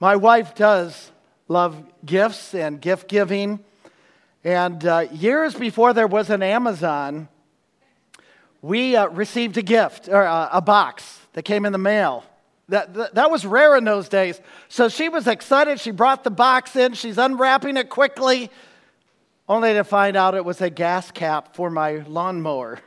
[0.00, 1.12] My wife does
[1.46, 1.76] love
[2.06, 3.62] gifts and gift giving.
[4.44, 7.28] And uh, years before there was an Amazon,
[8.62, 12.24] we uh, received a gift, or uh, a box that came in the mail.
[12.68, 14.40] That, that, that, was rare in those days.
[14.68, 15.80] So she was excited.
[15.80, 16.94] She brought the box in.
[16.94, 18.50] She's unwrapping it quickly,
[19.48, 22.78] only to find out it was a gas cap for my lawnmower.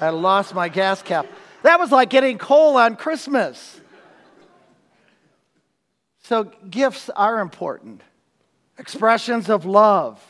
[0.00, 1.26] I lost my gas cap.
[1.62, 3.80] That was like getting coal on Christmas.
[6.22, 8.02] So gifts are important,
[8.78, 10.22] expressions of love.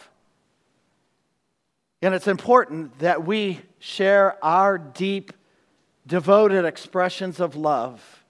[2.02, 5.30] And it's important that we share our deep,
[6.06, 8.24] devoted expressions of love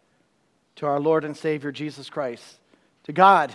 [0.75, 2.59] to our Lord and Savior Jesus Christ,
[3.05, 3.55] to God,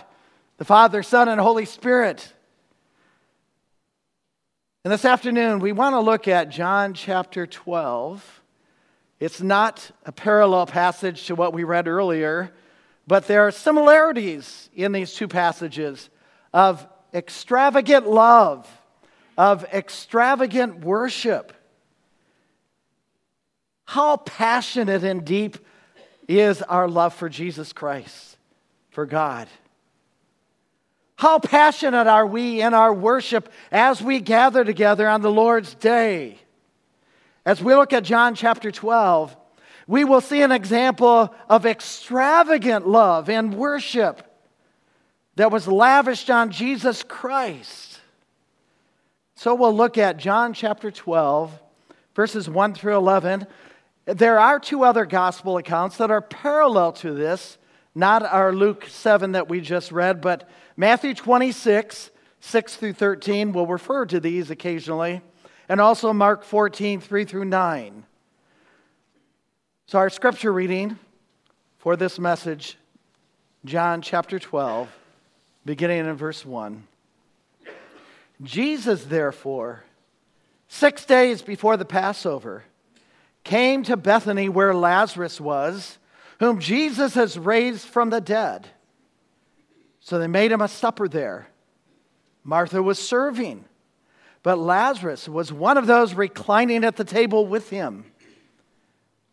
[0.56, 2.32] the Father, Son, and Holy Spirit.
[4.82, 8.42] And this afternoon, we want to look at John chapter 12.
[9.18, 12.50] It's not a parallel passage to what we read earlier,
[13.06, 16.08] but there are similarities in these two passages
[16.54, 18.66] of extravagant love
[19.36, 21.52] of extravagant worship.
[23.90, 25.58] How passionate and deep
[26.28, 28.36] is our love for Jesus Christ,
[28.90, 29.48] for God?
[31.16, 36.38] How passionate are we in our worship as we gather together on the Lord's day?
[37.44, 39.36] As we look at John chapter 12,
[39.88, 44.22] we will see an example of extravagant love and worship
[45.34, 47.98] that was lavished on Jesus Christ.
[49.34, 51.60] So we'll look at John chapter 12,
[52.14, 53.48] verses 1 through 11.
[54.14, 57.58] There are two other gospel accounts that are parallel to this,
[57.94, 62.10] not our Luke 7 that we just read, but Matthew 26,
[62.40, 63.52] 6 through 13.
[63.52, 65.20] We'll refer to these occasionally,
[65.68, 68.04] and also Mark 14, 3 through 9.
[69.86, 70.98] So, our scripture reading
[71.78, 72.78] for this message,
[73.64, 74.88] John chapter 12,
[75.64, 76.82] beginning in verse 1.
[78.42, 79.84] Jesus, therefore,
[80.66, 82.64] six days before the Passover,
[83.44, 85.98] came to Bethany where Lazarus was,
[86.38, 88.68] whom Jesus has raised from the dead.
[90.00, 91.48] So they made him a supper there.
[92.42, 93.64] Martha was serving,
[94.42, 98.04] but Lazarus was one of those reclining at the table with him.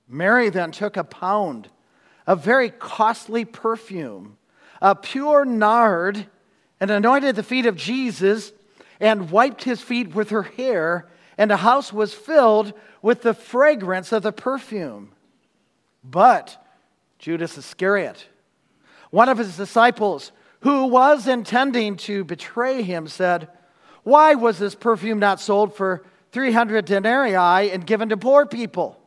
[0.07, 1.69] Mary then took a pound
[2.25, 4.37] of very costly perfume,
[4.81, 6.27] a pure nard,
[6.79, 8.51] and anointed the feet of Jesus
[8.99, 14.11] and wiped his feet with her hair, and the house was filled with the fragrance
[14.11, 15.11] of the perfume.
[16.03, 16.63] But
[17.19, 18.27] Judas Iscariot,
[19.11, 20.31] one of his disciples,
[20.61, 23.49] who was intending to betray him, said,
[24.03, 28.99] Why was this perfume not sold for 300 denarii and given to poor people?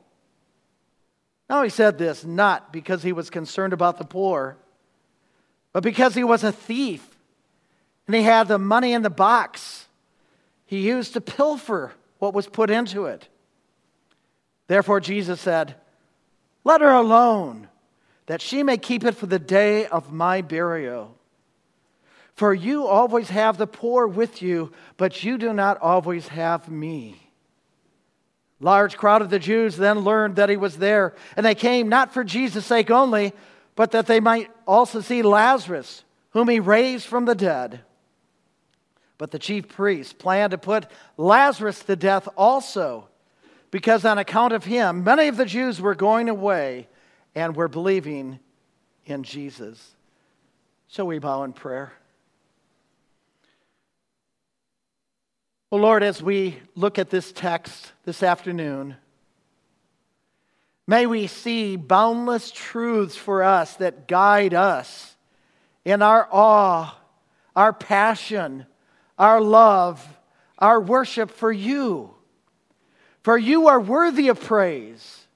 [1.48, 4.56] Now, he said this not because he was concerned about the poor,
[5.72, 7.04] but because he was a thief
[8.06, 9.86] and he had the money in the box
[10.64, 13.28] he used to pilfer what was put into it.
[14.68, 15.74] Therefore, Jesus said,
[16.62, 17.66] Let her alone.
[18.26, 21.16] that she may keep it for the day of my burial.
[22.36, 27.16] For you always have the poor with you, but you do not always have me.
[28.60, 32.14] Large crowd of the Jews then learned that he was there, and they came not
[32.14, 33.32] for Jesus' sake only,
[33.74, 37.80] but that they might also see Lazarus, whom he raised from the dead.
[39.20, 40.86] But the chief priests planned to put
[41.18, 43.06] Lazarus to death also,
[43.70, 46.88] because on account of him, many of the Jews were going away
[47.34, 48.38] and were believing
[49.04, 49.94] in Jesus.
[50.88, 51.92] So we bow in prayer.
[55.70, 58.96] Well, Lord, as we look at this text this afternoon,
[60.86, 65.14] may we see boundless truths for us that guide us
[65.84, 66.96] in our awe,
[67.54, 68.64] our passion,
[69.20, 70.04] our love,
[70.58, 72.10] our worship for you.
[73.22, 75.26] For you are worthy of praise.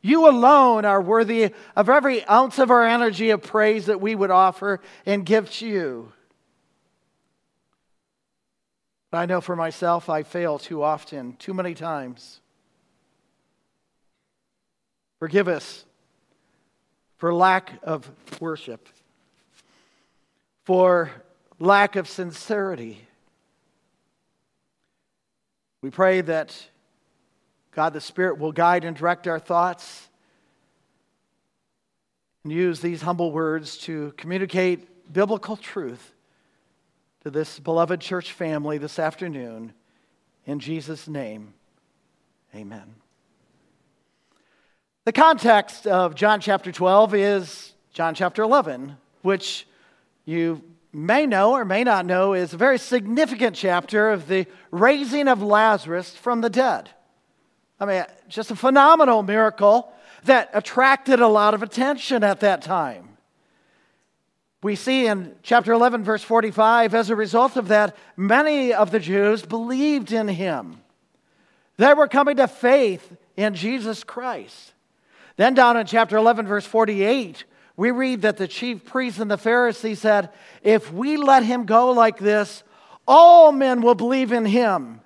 [0.00, 4.30] You alone are worthy of every ounce of our energy of praise that we would
[4.30, 6.12] offer and give to you.
[9.12, 12.40] I know for myself, I fail too often, too many times.
[15.18, 15.84] Forgive us
[17.16, 18.10] for lack of
[18.40, 18.88] worship,
[20.64, 21.10] for
[21.58, 23.05] lack of sincerity.
[25.86, 26.52] We pray that
[27.70, 30.08] God the Spirit will guide and direct our thoughts
[32.42, 36.12] and use these humble words to communicate biblical truth
[37.22, 39.74] to this beloved church family this afternoon.
[40.44, 41.54] In Jesus' name,
[42.52, 42.96] amen.
[45.04, 49.68] The context of John chapter 12 is John chapter 11, which
[50.24, 55.28] you may know or may not know is a very significant chapter of the raising
[55.28, 56.90] of Lazarus from the dead.
[57.78, 59.92] I mean, just a phenomenal miracle
[60.24, 63.16] that attracted a lot of attention at that time
[64.66, 68.98] we see in chapter 11, verse 45, as a result of that, many of the
[68.98, 70.80] Jews believed in him.
[71.76, 74.72] They were coming to faith in Jesus Christ.
[75.36, 77.44] Then, down in chapter 11, verse 48,
[77.76, 80.30] we read that the chief priests and the Pharisees said,
[80.62, 82.62] If we let him go like this,
[83.06, 85.00] all men will believe in him,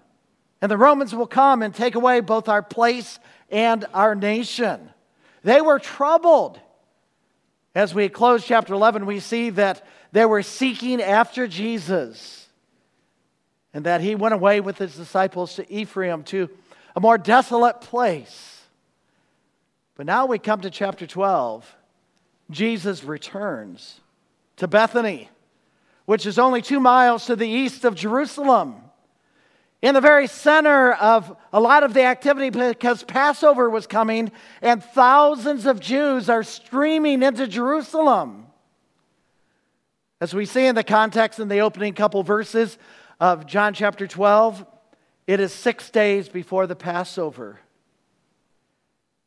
[0.63, 3.19] and the Romans will come and take away both our place
[3.51, 4.91] and our nation.
[5.43, 6.61] They were troubled.
[7.75, 12.49] As we close chapter 11, we see that they were seeking after Jesus
[13.73, 16.51] and that he went away with his disciples to Ephraim to
[16.97, 18.63] a more desolate place.
[19.95, 21.77] But now we come to chapter 12.
[22.51, 24.01] Jesus returns
[24.57, 25.31] to Bethany,
[26.05, 28.83] which is only two miles to the east of Jerusalem
[29.83, 34.31] in the very center of a lot of the activity because Passover was coming
[34.61, 38.47] and thousands of Jews are streaming into Jerusalem.
[40.21, 42.77] As we see in the context in the opening couple verses
[43.19, 44.67] of John chapter 12,
[45.27, 47.61] it is six days before the Passover.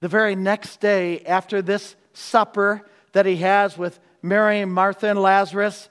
[0.02, 5.90] The very next day after this supper that he has with Mary, Martha, and Lazarus,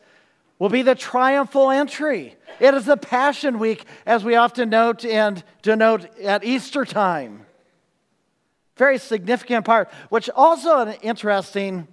[0.59, 2.37] will be the triumphal entry.
[2.61, 7.47] It is the Passion Week, as we often note and denote at Easter time.
[8.77, 11.89] Very significant part, which also an interesting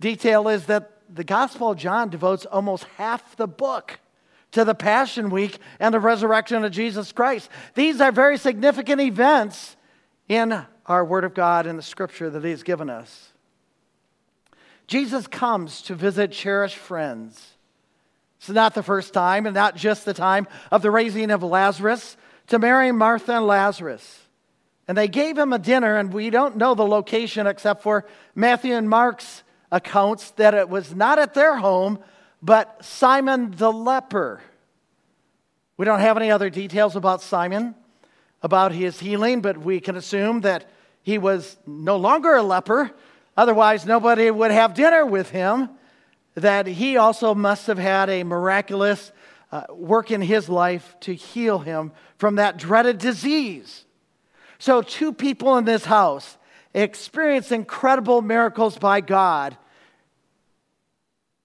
[0.00, 3.98] detail is that the Gospel of John devotes almost half the book
[4.52, 7.50] to the Passion Week and the resurrection of Jesus Christ.
[7.74, 9.76] These are very significant events
[10.28, 13.27] in our Word of God and the Scripture that He has given us.
[14.88, 17.54] Jesus comes to visit cherished friends
[18.38, 22.16] it's not the first time, and not just the time of the raising of Lazarus,
[22.46, 24.20] to Mary, Martha, and Lazarus.
[24.86, 28.74] And they gave him a dinner, and we don't know the location except for Matthew
[28.74, 31.98] and Mark's accounts that it was not at their home,
[32.40, 34.40] but Simon the leper.
[35.76, 37.74] We don't have any other details about Simon,
[38.40, 40.70] about his healing, but we can assume that
[41.02, 42.92] he was no longer a leper.
[43.38, 45.68] Otherwise, nobody would have dinner with him
[46.34, 49.12] that he also must have had a miraculous
[49.52, 53.84] uh, work in his life to heal him from that dreaded disease.
[54.58, 56.36] So, two people in this house
[56.74, 59.56] experienced incredible miracles by God.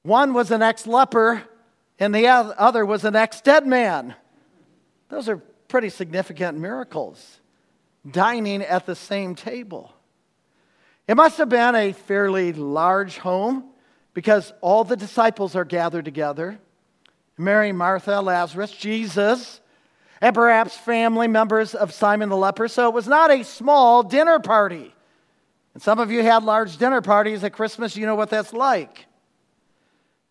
[0.01, 1.43] One was an ex leper,
[1.99, 4.15] and the other was an ex dead man.
[5.09, 7.39] Those are pretty significant miracles,
[8.09, 9.93] dining at the same table.
[11.07, 13.65] It must have been a fairly large home
[14.13, 16.59] because all the disciples are gathered together
[17.35, 19.59] Mary, Martha, Lazarus, Jesus,
[20.21, 22.67] and perhaps family members of Simon the leper.
[22.67, 24.93] So it was not a small dinner party.
[25.73, 29.07] And some of you had large dinner parties at Christmas, you know what that's like.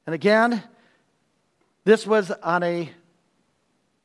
[0.06, 0.62] And again,
[1.84, 2.90] this was on a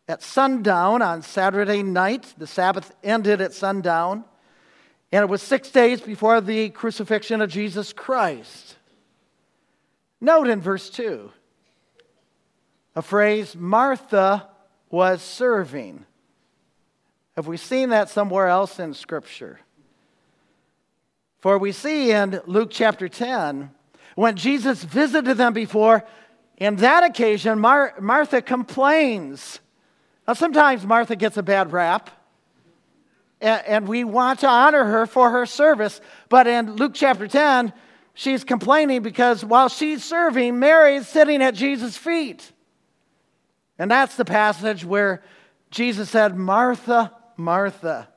[0.08, 2.34] at sundown on Saturday night.
[2.38, 4.24] The Sabbath ended at sundown.
[5.12, 8.76] And it was six days before the crucifixion of Jesus Christ.
[10.20, 11.32] Note in verse 2
[12.96, 14.50] a phrase, Martha
[14.90, 16.04] was serving.
[17.36, 19.60] Have we seen that somewhere else in Scripture?
[21.38, 23.70] For we see in Luke chapter 10,
[24.16, 26.04] when Jesus visited them before,
[26.58, 29.60] in that occasion, Mar- Martha complains.
[30.28, 32.10] Now, sometimes Martha gets a bad rap,
[33.40, 36.02] and, we want to honor her for her service.
[36.30, 37.72] But in Luke chapter 10,
[38.14, 42.52] she's complaining because while she's serving, Mary is sitting at Jesus' feet.
[43.78, 45.22] And that's the passage where
[45.70, 48.10] Jesus said, Martha, Martha,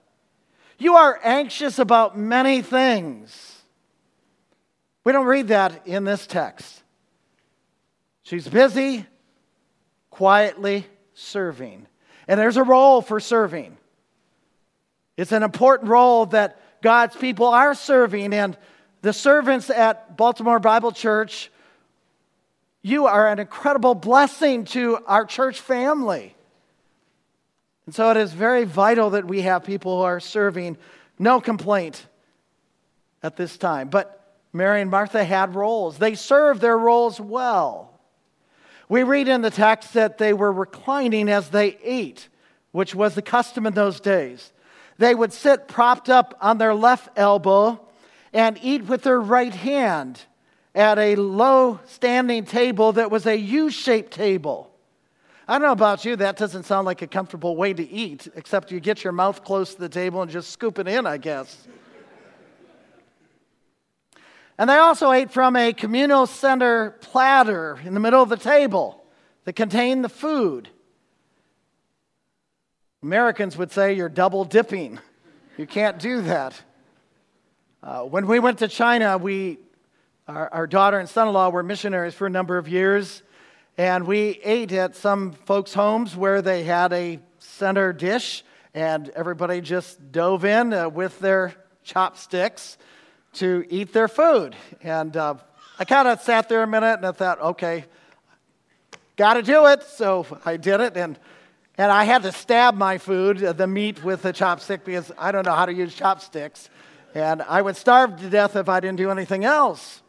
[0.78, 3.62] you are anxious about many things.
[5.04, 6.82] We don't read that in this text.
[8.22, 9.06] She's busy,
[10.08, 11.86] quietly serving.
[12.28, 13.76] And there's a role for serving.
[15.20, 18.32] It's an important role that God's people are serving.
[18.32, 18.56] And
[19.02, 21.50] the servants at Baltimore Bible Church,
[22.80, 26.34] you are an incredible blessing to our church family.
[27.84, 30.78] And so it is very vital that we have people who are serving.
[31.18, 32.06] No complaint
[33.22, 33.90] at this time.
[33.90, 37.92] But Mary and Martha had roles, they served their roles well.
[38.88, 42.30] We read in the text that they were reclining as they ate,
[42.72, 44.50] which was the custom in those days.
[45.00, 47.80] They would sit propped up on their left elbow
[48.34, 50.20] and eat with their right hand
[50.74, 54.70] at a low standing table that was a U shaped table.
[55.48, 58.70] I don't know about you, that doesn't sound like a comfortable way to eat, except
[58.70, 61.66] you get your mouth close to the table and just scoop it in, I guess.
[64.58, 69.02] and they also ate from a communal center platter in the middle of the table
[69.46, 70.68] that contained the food.
[73.02, 74.98] Americans would say you're double dipping.
[75.56, 76.60] You can't do that.
[77.82, 79.58] Uh, when we went to China, we,
[80.28, 83.22] our, our daughter and son in law were missionaries for a number of years.
[83.78, 89.62] And we ate at some folks' homes where they had a center dish, and everybody
[89.62, 92.76] just dove in uh, with their chopsticks
[93.32, 94.54] to eat their food.
[94.82, 95.36] And uh,
[95.78, 97.86] I kind of sat there a minute and I thought, okay,
[99.16, 99.84] got to do it.
[99.84, 101.18] So I did it, and
[101.80, 105.32] and I had to stab my food, uh, the meat, with a chopstick because I
[105.32, 106.68] don't know how to use chopsticks.
[107.14, 110.02] And I would starve to death if I didn't do anything else.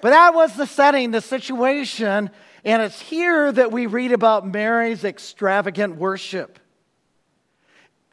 [0.00, 2.30] But that was the setting, the situation,
[2.64, 6.60] and it's here that we read about Mary's extravagant worship.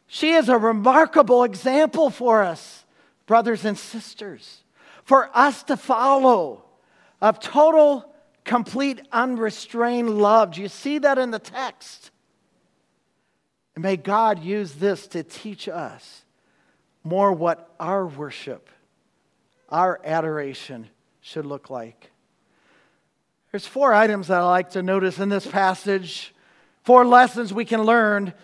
[0.06, 2.84] She is a remarkable example for us,
[3.24, 4.62] brothers and sisters,
[5.04, 6.66] for us to follow
[7.22, 8.13] of total,
[8.44, 10.52] complete, unrestrained love.
[10.52, 12.10] Do you see that in the text?
[13.74, 16.24] And may God use this to teach us
[17.02, 18.68] more what our worship,
[19.68, 20.88] our adoration,
[21.20, 22.10] should look like.
[23.50, 26.34] There's four items that I like to notice in this passage,
[26.82, 28.34] four lessons we can learn.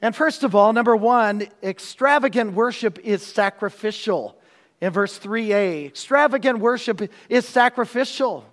[0.00, 4.38] And first of all, number one, extravagant worship is sacrificial.
[4.80, 8.44] In verse 3a, extravagant worship is sacrificial.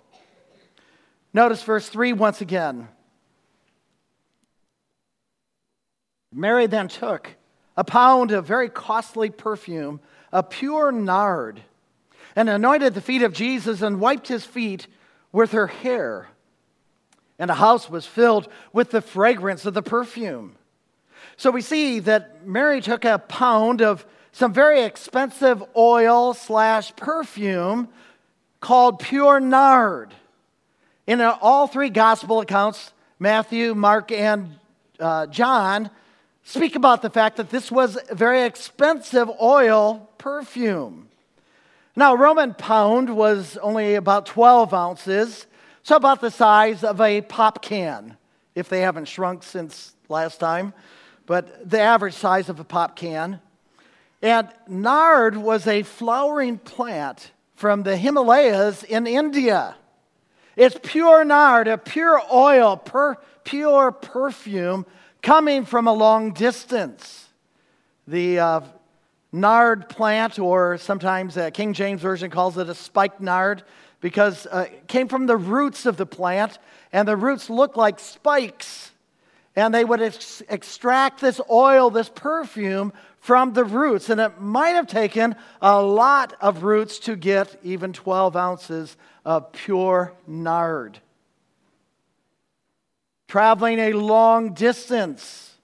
[1.32, 2.88] Notice verse 3 once again.
[6.32, 7.36] Mary then took
[7.76, 10.00] a pound of very costly perfume,
[10.32, 11.62] a pure nard
[12.38, 14.86] and anointed the feet of Jesus and wiped his feet
[15.32, 16.28] with her hair.
[17.36, 20.54] And the house was filled with the fragrance of the perfume.
[21.36, 27.88] So we see that Mary took a pound of some very expensive oil slash perfume
[28.60, 30.14] called pure nard.
[31.08, 34.58] In all three gospel accounts, Matthew, Mark, and
[35.00, 35.88] uh, John,
[36.44, 41.08] speak about the fact that this was very expensive oil perfume.
[41.96, 45.46] Now, Roman pound was only about 12 ounces,
[45.82, 48.18] so about the size of a pop can,
[48.54, 50.74] if they haven't shrunk since last time,
[51.24, 53.40] but the average size of a pop can.
[54.20, 59.74] And nard was a flowering plant from the Himalayas in India.
[60.58, 64.86] It's pure nard, a pure oil, per, pure perfume
[65.22, 67.28] coming from a long distance.
[68.08, 68.60] The uh,
[69.30, 73.62] nard plant, or sometimes uh, King James Version calls it a spiked nard,
[74.00, 76.58] because uh, it came from the roots of the plant,
[76.92, 78.90] and the roots look like spikes.
[79.58, 84.08] And they would ex- extract this oil, this perfume from the roots.
[84.08, 89.50] And it might have taken a lot of roots to get even 12 ounces of
[89.50, 91.00] pure nard.
[93.26, 95.56] Traveling a long distance,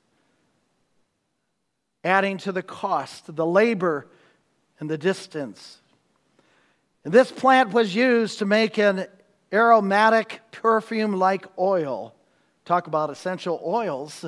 [2.02, 4.08] adding to the cost, the labor,
[4.80, 5.78] and the distance.
[7.04, 9.06] And this plant was used to make an
[9.52, 12.12] aromatic perfume like oil.
[12.64, 14.24] Talk about essential oils.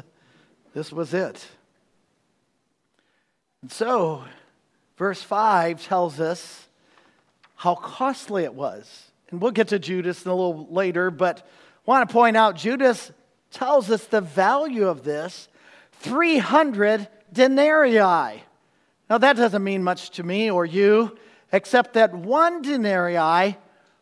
[0.75, 1.47] This was it.
[3.63, 4.25] And so,
[4.99, 6.69] verse 5 tells us
[7.57, 9.11] how costly it was.
[9.31, 12.57] And we'll get to Judas in a little later, but I want to point out
[12.57, 13.11] Judas
[13.51, 15.49] tells us the value of this
[16.01, 18.43] 300 denarii.
[19.09, 21.17] Now, that doesn't mean much to me or you,
[21.53, 23.57] except that one denarii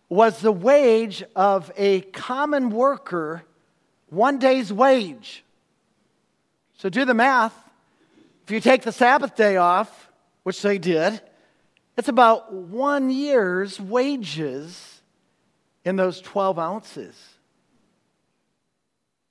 [0.09, 3.45] was the wage of a common worker,
[4.15, 5.45] one day's wage.
[6.79, 7.55] So do the math.
[8.45, 10.11] If you take the Sabbath day off,
[10.43, 11.21] which they did,
[11.97, 15.01] it's about one year's wages
[15.85, 17.15] in those 12 ounces.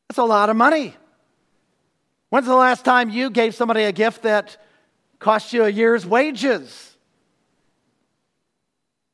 [0.07, 0.95] That's a lot of money.
[2.29, 4.57] When's the last time you gave somebody a gift that
[5.19, 6.97] cost you a year's wages?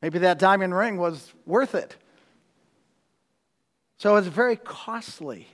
[0.02, 1.96] Maybe that diamond ring was worth it.
[3.98, 5.48] So it's very costly.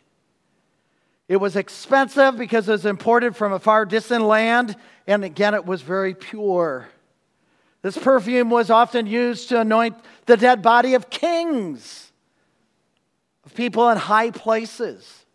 [1.27, 4.75] It was expensive because it was imported from a far distant land,
[5.08, 6.88] and again, it was very pure.
[7.82, 9.96] This perfume was often used to anoint
[10.27, 12.12] the dead body of kings,
[13.44, 15.25] of people in high places.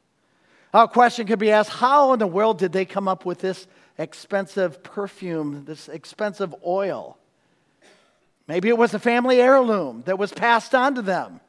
[0.72, 3.40] Now, A question could be asked how in the world did they come up with
[3.40, 3.66] this
[3.98, 7.18] expensive perfume, this expensive oil?
[8.46, 11.40] Maybe it was a family heirloom that was passed on to them.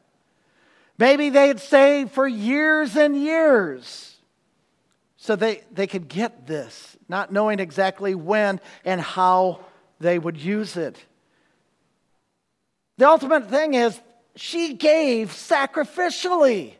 [0.98, 4.12] Maybe they had saved for years and years
[5.24, 9.60] so they, they could get this, not knowing exactly when and how
[10.00, 10.98] they would use it.
[12.98, 14.02] The ultimate thing is,
[14.36, 16.74] she gave sacrificially.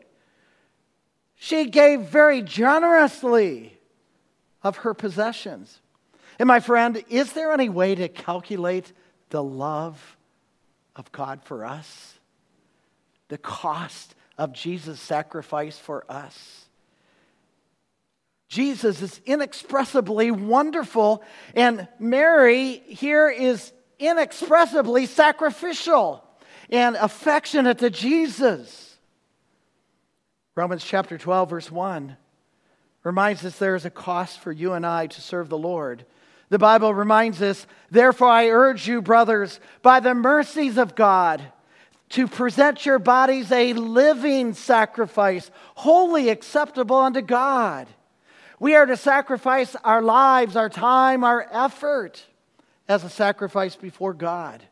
[1.36, 3.78] She gave very generously
[4.64, 5.80] of her possessions.
[6.40, 8.92] And my friend, is there any way to calculate
[9.30, 10.16] the love
[10.96, 12.18] of God for us,
[13.28, 16.61] the cost of Jesus' sacrifice for us.
[18.52, 26.22] Jesus is inexpressibly wonderful, and Mary here is inexpressibly sacrificial
[26.68, 28.94] and affectionate to Jesus.
[30.54, 32.14] Romans chapter 12, verse 1
[33.04, 36.04] reminds us there is a cost for you and I to serve the Lord.
[36.50, 41.42] The Bible reminds us, therefore, I urge you, brothers, by the mercies of God,
[42.10, 47.88] to present your bodies a living sacrifice, wholly acceptable unto God.
[48.62, 52.24] We are to sacrifice our lives, our time, our effort
[52.86, 54.62] as a sacrifice before God.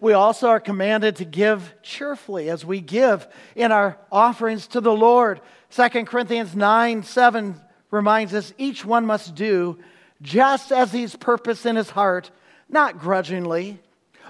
[0.00, 4.92] We also are commanded to give cheerfully as we give in our offerings to the
[4.92, 5.40] Lord.
[5.70, 7.60] 2 Corinthians 9 7
[7.92, 9.78] reminds us each one must do
[10.20, 12.32] just as he's purposed in his heart,
[12.68, 13.78] not grudgingly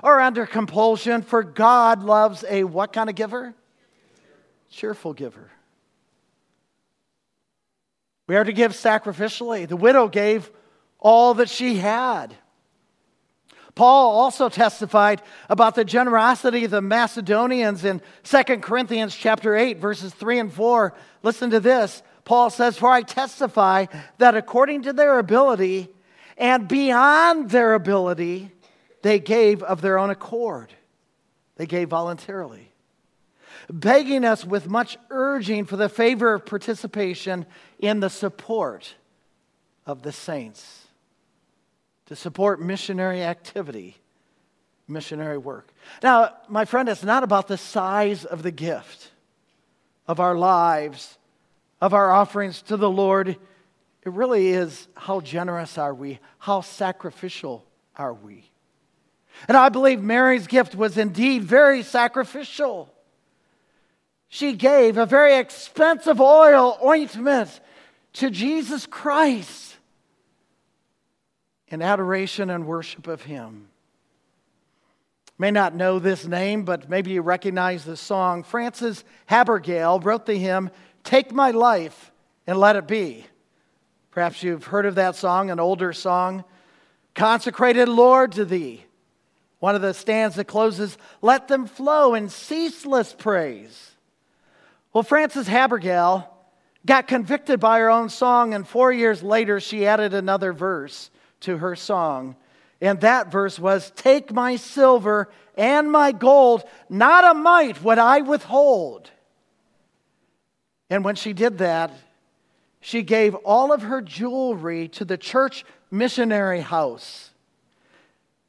[0.03, 3.55] or under compulsion, for God loves a what kind of giver?
[4.71, 5.53] Cheerful giver.
[8.27, 9.69] We are to give sacrificially.
[9.69, 10.51] The widow gave
[10.99, 12.35] all that she had.
[13.75, 20.15] Paul also testified about the generosity of the Macedonians in 2 Corinthians chapter 8 verses
[20.15, 20.95] 3 and 4.
[21.23, 22.03] Listen to this.
[22.25, 23.87] Paul says, For I testify
[24.19, 25.89] that according to their ability
[26.39, 28.51] and beyond their ability,
[29.03, 30.73] they gave of their own accord.
[31.57, 32.73] They gave voluntarily,
[33.71, 37.47] begging us with much urging for the favor of participation
[37.79, 38.95] in the support
[39.85, 40.87] of the saints,
[42.07, 43.97] to support missionary activity,
[44.89, 45.73] missionary work.
[46.03, 49.11] Now, my friend, it's not about the size of the gift
[50.07, 51.19] of our lives
[51.81, 53.39] of our offerings to the Lord, it
[54.05, 56.21] really is how generous are we?
[56.39, 57.65] How sacrificial
[57.97, 58.51] are we?
[59.49, 62.93] And I believe Mary's gift was indeed very sacrificial.
[64.29, 67.61] She gave a very expensive oil ointment
[68.15, 69.77] to Jesus Christ
[71.69, 73.69] in adoration and worship of Him.
[75.39, 78.43] May not know this name, but maybe you recognize the song.
[78.43, 80.71] Frances Havergal wrote the hymn,
[81.05, 82.11] Take my life
[82.47, 83.27] and let it be.
[84.11, 86.45] Perhaps you've heard of that song, an older song.
[87.15, 88.85] Consecrated Lord to thee.
[89.59, 93.96] One of the stanzas closes, Let them flow in ceaseless praise.
[94.97, 96.27] Well, Frances Havergal
[96.87, 101.59] got convicted by her own song, and four years later, she added another verse to
[101.59, 102.35] her song.
[102.81, 108.23] And that verse was Take my silver and my gold, not a mite would I
[108.23, 109.11] withhold.
[110.89, 111.91] And when she did that,
[112.81, 117.33] she gave all of her jewelry to the church missionary house.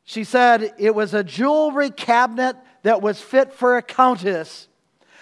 [0.06, 4.67] She said it was a jewelry cabinet that was fit for a countess.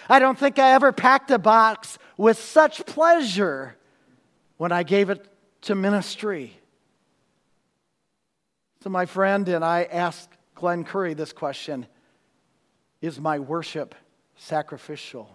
[0.08, 3.76] I don't think I ever packed a box with such pleasure
[4.56, 5.26] when I gave it
[5.62, 6.58] to ministry.
[8.82, 11.86] So, my friend and I asked Glenn Curry this question
[13.00, 13.94] Is my worship
[14.36, 15.28] sacrificial?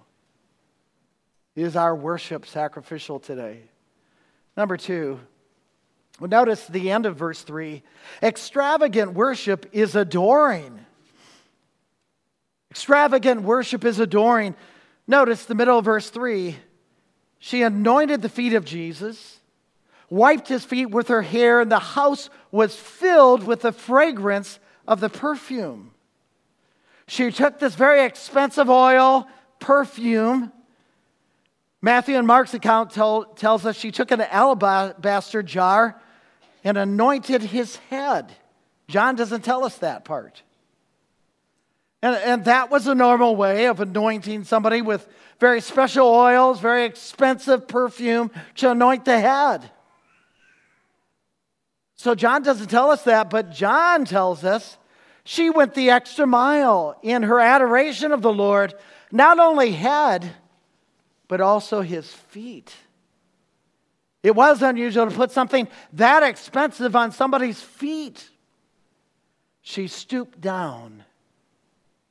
[1.55, 3.63] Is our worship sacrificial today?
[4.55, 5.19] Number two,
[6.19, 7.83] notice the end of verse 3
[8.23, 10.85] extravagant worship is adoring.
[12.71, 14.55] Extravagant worship is adoring.
[15.05, 16.57] Notice the middle of verse 3
[17.43, 19.39] she anointed the feet of Jesus,
[20.11, 24.99] wiped his feet with her hair, and the house was filled with the fragrance of
[24.99, 25.91] the perfume.
[27.07, 29.27] She took this very expensive oil,
[29.59, 30.51] perfume.
[31.81, 35.99] Matthew and Mark's account tell, tells us she took an alabaster jar
[36.63, 38.31] and anointed his head.
[38.87, 40.43] John doesn't tell us that part.
[42.01, 45.07] And, and that was a normal way of anointing somebody with
[45.39, 49.69] very special oils, very expensive perfume to anoint the head.
[51.95, 54.77] So John doesn't tell us that, but John tells us
[55.23, 58.73] she went the extra mile in her adoration of the Lord,
[59.11, 60.31] not only head,
[61.27, 62.73] but also his feet.
[64.23, 68.29] It was unusual to put something that expensive on somebody's feet.
[69.61, 71.03] She stooped down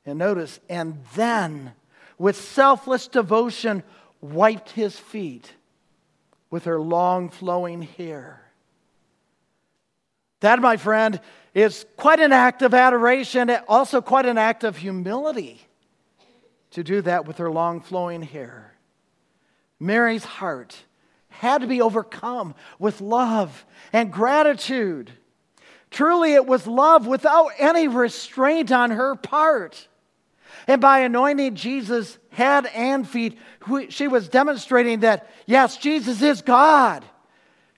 [0.05, 1.73] and notice, and then
[2.17, 3.83] with selfless devotion
[4.21, 5.53] wiped his feet
[6.49, 8.41] with her long flowing hair.
[10.41, 11.19] That, my friend,
[11.53, 15.61] is quite an act of adoration, also quite an act of humility
[16.71, 18.73] to do that with her long flowing hair.
[19.79, 20.77] Mary's heart
[21.29, 25.11] had to be overcome with love and gratitude.
[25.89, 29.87] Truly, it was love without any restraint on her part.
[30.67, 33.37] And by anointing Jesus' head and feet,
[33.89, 37.03] she was demonstrating that, yes, Jesus is God.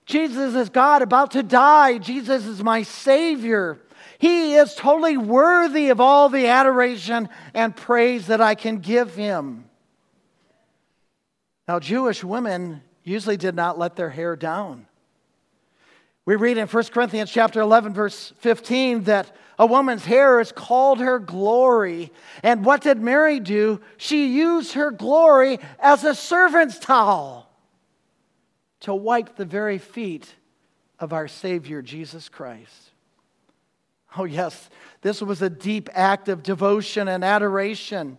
[0.06, 1.98] Jesus is God about to die.
[1.98, 3.80] Jesus is my Savior.
[4.19, 9.65] He is totally worthy of all the adoration and praise that I can give him.
[11.67, 14.86] Now, Jewish women usually did not let their hair down.
[16.25, 20.99] We read in 1 Corinthians chapter 11 verse 15 that a woman's hair is called
[20.99, 22.12] her glory.
[22.41, 23.81] And what did Mary do?
[23.97, 27.49] She used her glory as a servant's towel
[28.81, 30.33] to wipe the very feet
[30.99, 32.91] of our Savior Jesus Christ.
[34.17, 34.69] Oh, yes,
[35.01, 38.17] this was a deep act of devotion and adoration.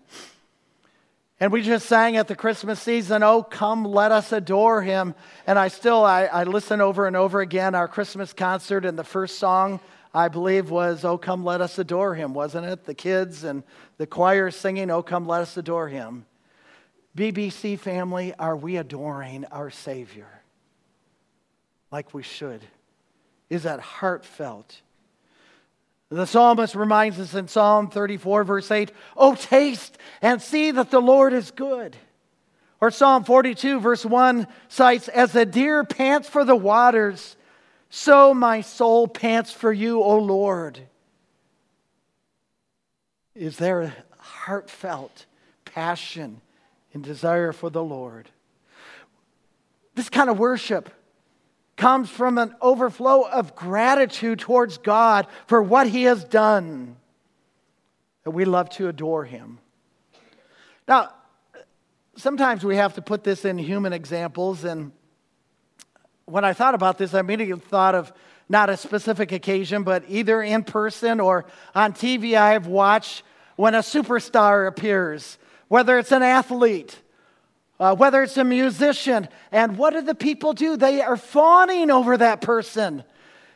[1.44, 5.14] And we just sang at the Christmas season, Oh, come, let us adore him.
[5.46, 7.74] And I still, I, I listen over and over again.
[7.74, 9.78] Our Christmas concert and the first song,
[10.14, 12.86] I believe, was, Oh, come, let us adore him, wasn't it?
[12.86, 13.62] The kids and
[13.98, 16.24] the choir singing, Oh, come, let us adore him.
[17.14, 20.40] BBC family, are we adoring our Savior
[21.92, 22.62] like we should?
[23.50, 24.80] Is that heartfelt?
[26.14, 31.00] The psalmist reminds us in Psalm 34, verse 8, Oh, taste and see that the
[31.00, 31.96] Lord is good.
[32.80, 37.36] Or Psalm 42, verse 1 cites, As the deer pants for the waters,
[37.90, 40.78] so my soul pants for you, O Lord.
[43.34, 45.26] Is there a heartfelt
[45.64, 46.40] passion
[46.92, 48.28] and desire for the Lord?
[49.96, 50.90] This kind of worship
[51.76, 56.96] comes from an overflow of gratitude towards God for what He has done.
[58.24, 59.58] That we love to adore Him.
[60.88, 61.10] Now,
[62.16, 64.92] sometimes we have to put this in human examples, and
[66.26, 68.12] when I thought about this, I immediately thought of
[68.48, 73.22] not a specific occasion, but either in person or on TV, I have watched
[73.56, 76.98] when a superstar appears, whether it's an athlete
[77.80, 79.28] uh, whether it's a musician.
[79.52, 80.76] And what do the people do?
[80.76, 83.04] They are fawning over that person.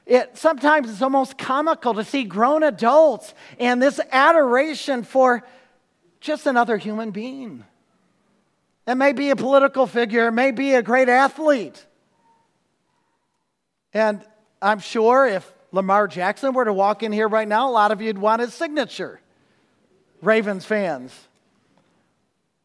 [0.06, 5.44] It, sometimes it's almost comical to see grown adults and this adoration for
[6.20, 7.64] just another human being.
[8.86, 11.84] It may be a political figure, it may be a great athlete.
[13.92, 14.24] And
[14.62, 18.00] I'm sure if Lamar Jackson were to walk in here right now, a lot of
[18.00, 19.20] you'd want his signature.
[20.22, 21.27] Ravens fans.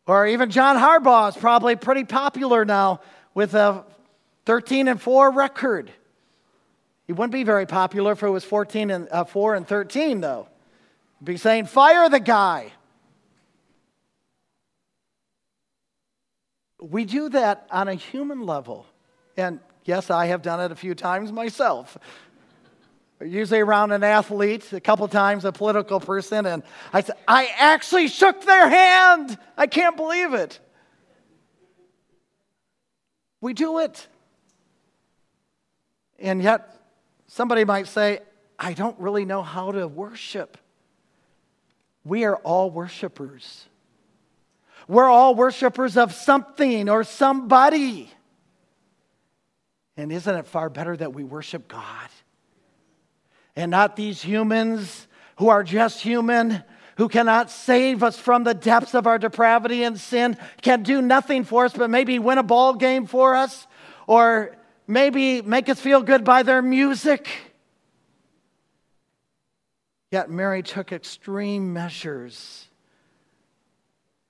[0.05, 2.99] Or even John Harbaugh is probably pretty popular now
[3.33, 3.85] with a
[4.45, 5.91] 13 and 4 record.
[7.07, 10.47] He wouldn't be very popular if it was 14 and uh, 4 and 13, though.
[11.19, 12.71] He'd be saying, Fire the guy.
[16.81, 18.85] We do that on a human level.
[19.37, 21.97] And yes, I have done it a few times myself.
[23.25, 28.07] Usually around an athlete, a couple times a political person, and I said, I actually
[28.07, 29.37] shook their hand.
[29.57, 30.59] I can't believe it.
[33.41, 34.07] We do it.
[36.19, 36.79] And yet,
[37.27, 38.19] somebody might say,
[38.57, 40.57] I don't really know how to worship.
[42.05, 43.65] We are all worshipers.
[44.87, 48.11] We're all worshipers of something or somebody.
[49.95, 52.09] And isn't it far better that we worship God
[53.55, 56.63] and not these humans who are just human,
[56.97, 61.43] who cannot save us from the depths of our depravity and sin, can do nothing
[61.43, 63.67] for us, but maybe win a ball game for us
[64.07, 64.55] or
[64.87, 67.27] maybe make us feel good by their music?
[70.11, 72.67] Yet Mary took extreme measures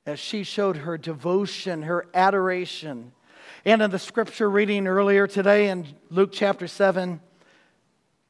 [0.06, 3.12] as she showed her devotion, her adoration.
[3.66, 7.22] And in the scripture reading earlier today in Luke chapter 7,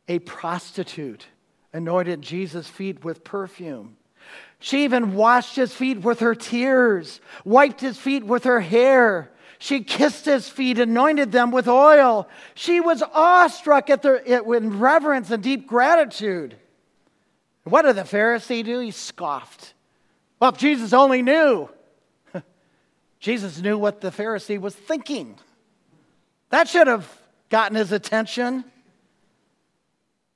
[0.07, 1.27] a prostitute
[1.71, 3.97] anointed Jesus' feet with perfume.
[4.59, 9.31] She even washed his feet with her tears, wiped his feet with her hair.
[9.59, 12.29] She kissed his feet, anointed them with oil.
[12.53, 16.55] She was awestruck at the, with reverence and deep gratitude.
[17.63, 18.79] What did the Pharisee do?
[18.79, 19.73] He scoffed.
[20.39, 21.69] Well, if Jesus only knew.
[23.19, 25.37] Jesus knew what the Pharisee was thinking.
[26.49, 27.09] That should have
[27.49, 28.65] gotten his attention.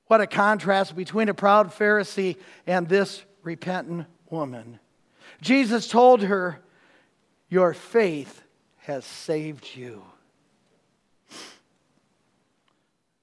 [0.07, 4.79] What a contrast between a proud Pharisee and this repentant woman.
[5.41, 6.59] Jesus told her,
[7.49, 8.41] Your faith
[8.77, 10.01] has saved you.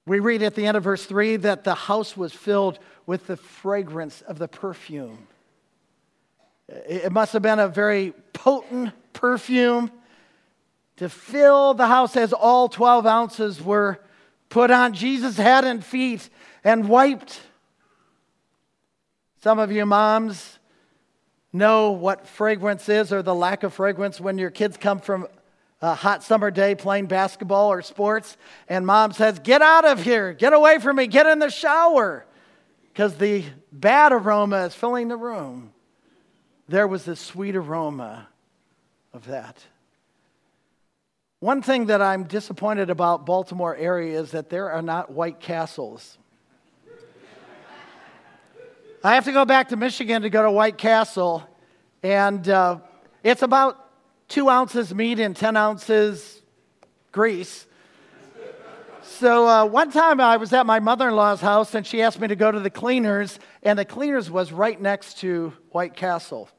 [0.07, 3.37] We read at the end of verse 3 that the house was filled with the
[3.37, 5.27] fragrance of the perfume.
[6.67, 9.91] It must have been a very potent perfume
[10.97, 13.99] to fill the house as all 12 ounces were
[14.49, 16.29] put on Jesus' head and feet
[16.65, 17.39] and wiped.
[19.41, 20.59] Some of you moms
[21.53, 25.27] know what fragrance is or the lack of fragrance when your kids come from
[25.81, 28.35] a hot summer day playing basketball or sports,
[28.67, 32.25] and mom says, Get out of here, get away from me, get in the shower,
[32.91, 35.71] because the bad aroma is filling the room.
[36.67, 38.27] There was this sweet aroma
[39.13, 39.63] of that.
[41.39, 46.17] One thing that I'm disappointed about Baltimore area is that there are not white castles.
[49.05, 51.47] I have to go back to Michigan to go to White Castle,
[52.01, 52.79] and uh,
[53.23, 53.77] it's about
[54.27, 56.41] two ounces meat and 10 ounces
[57.11, 57.67] grease.
[59.03, 62.19] So uh, one time I was at my mother in law's house and she asked
[62.19, 66.49] me to go to the cleaners, and the cleaners was right next to White Castle.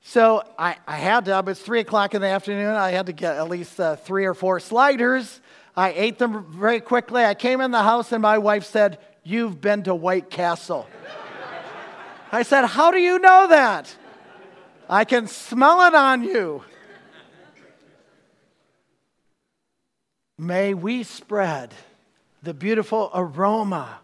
[0.00, 3.12] So I, I had to, it was three o'clock in the afternoon, I had to
[3.12, 5.42] get at least uh, three or four sliders.
[5.76, 7.22] I ate them very quickly.
[7.26, 10.88] I came in the house and my wife said, You've been to White Castle.
[12.32, 13.94] I said, How do you know that?
[14.88, 16.64] I can smell it on you.
[20.38, 21.74] May we spread
[22.42, 24.00] the beautiful aroma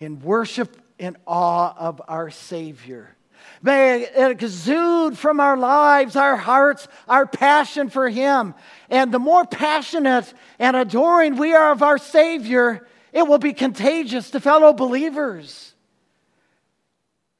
[0.00, 3.16] in worship and awe of our Savior.
[3.62, 8.54] May it exude from our lives, our hearts, our passion for Him.
[8.90, 14.30] And the more passionate and adoring we are of our Savior, it will be contagious
[14.30, 15.74] to fellow believers.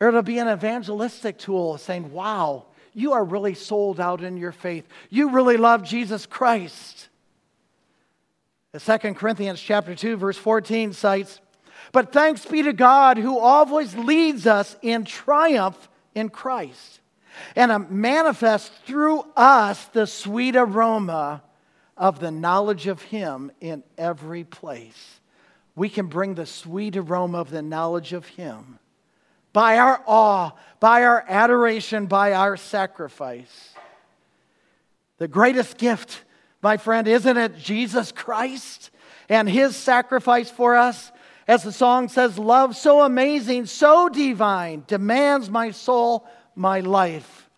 [0.00, 4.52] Or it'll be an evangelistic tool saying, wow, you are really sold out in your
[4.52, 4.86] faith.
[5.10, 7.08] You really love Jesus Christ.
[8.72, 11.40] The 2 Corinthians chapter 2, verse 14 cites,
[11.92, 17.00] But thanks be to God who always leads us in triumph in Christ
[17.54, 21.42] and manifests through us the sweet aroma
[21.96, 25.20] of the knowledge of Him in every place.
[25.74, 28.78] We can bring the sweet aroma of the knowledge of Him
[29.56, 33.70] by our awe, by our adoration, by our sacrifice.
[35.16, 36.24] The greatest gift,
[36.60, 38.90] my friend, isn't it Jesus Christ
[39.30, 41.10] and his sacrifice for us?
[41.48, 47.48] As the song says, love so amazing, so divine, demands my soul, my life,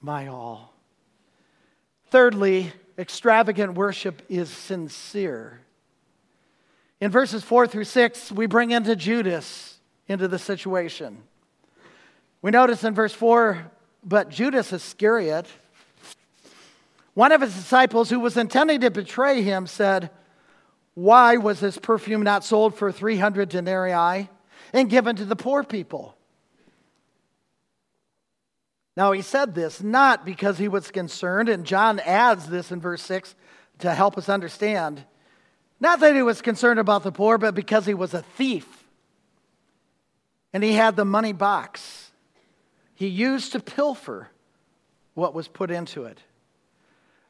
[0.00, 0.72] my all.
[2.06, 5.60] Thirdly, extravagant worship is sincere.
[6.98, 11.24] In verses 4 through 6, we bring into Judas into the situation.
[12.42, 13.70] We notice in verse 4
[14.04, 15.46] but Judas Iscariot,
[17.14, 20.10] One of his disciples, who was intending to betray him, said,
[20.94, 24.28] Why was this perfume not sold for 300 denarii
[24.72, 26.16] and given to the poor people?
[28.96, 33.02] Now, he said this not because he was concerned, and John adds this in verse
[33.02, 33.34] 6
[33.78, 35.04] to help us understand.
[35.80, 38.84] Not that he was concerned about the poor, but because he was a thief.
[40.52, 42.11] And he had the money box.
[42.94, 44.28] He used to pilfer
[45.14, 46.18] what was put into it.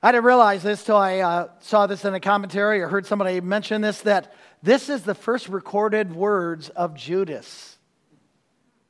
[0.03, 3.40] I didn't realize this till I uh, saw this in a commentary or heard somebody
[3.40, 7.79] mention this that this is the first recorded words of Judas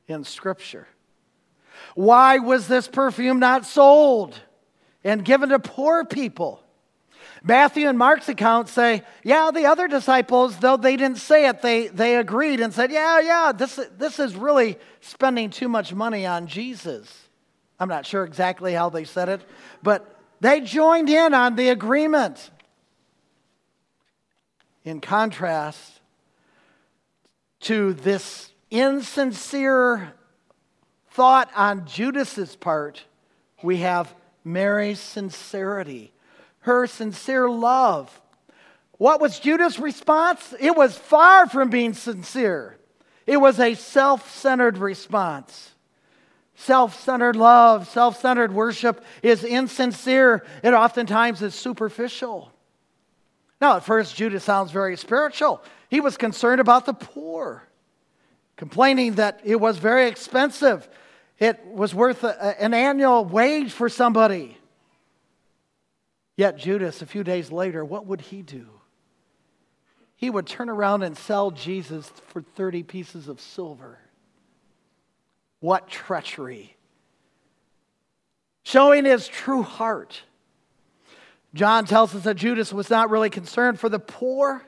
[0.07, 0.87] in Scripture.
[1.95, 4.39] Why was this perfume not sold
[5.03, 6.62] and given to poor people?
[7.45, 11.87] Matthew and Mark's accounts say, yeah, the other disciples, though they didn't say it, they,
[11.87, 16.47] they agreed and said, yeah, yeah, this, this is really spending too much money on
[16.47, 17.27] Jesus.
[17.81, 19.41] I'm not sure exactly how they said it,
[19.81, 22.49] but they joined in on the agreement.
[24.85, 25.99] In contrast
[27.61, 30.13] to this insincere
[31.11, 33.03] thought on Judas's part,
[33.61, 36.13] we have Mary's sincerity,
[36.63, 38.21] her sincere love.
[38.97, 40.53] What was Judas' response?
[40.59, 42.77] It was far from being sincere.
[43.25, 45.71] It was a self centered response.
[46.55, 50.45] Self centered love, self centered worship is insincere.
[50.63, 52.51] It oftentimes is superficial.
[53.59, 55.63] Now, at first, Judas sounds very spiritual.
[55.89, 57.63] He was concerned about the poor,
[58.57, 60.87] complaining that it was very expensive
[61.39, 64.57] it was worth a, an annual wage for somebody.
[66.35, 68.67] Yet, Judas, a few days later, what would he do?
[70.15, 73.99] He would turn around and sell Jesus for 30 pieces of silver.
[75.59, 76.75] What treachery!
[78.63, 80.21] Showing his true heart.
[81.53, 84.63] John tells us that Judas was not really concerned for the poor,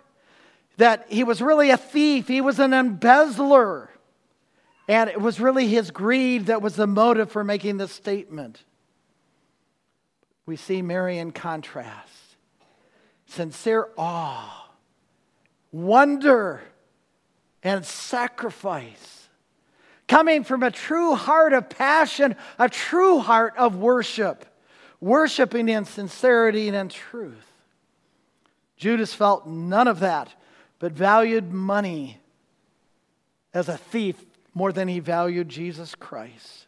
[0.78, 3.90] that he was really a thief, he was an embezzler.
[4.88, 8.64] And it was really his greed that was the motive for making this statement.
[10.46, 12.26] We see Mary in contrast
[13.28, 14.70] sincere awe,
[15.72, 16.62] wonder,
[17.64, 19.28] and sacrifice.
[20.08, 24.46] Coming from a true heart of passion, a true heart of worship,
[25.02, 27.52] worshiping in sincerity and in truth.
[28.78, 30.34] Judas felt none of that,
[30.80, 32.20] but valued money
[33.54, 36.65] as a thief more than he valued Jesus Christ.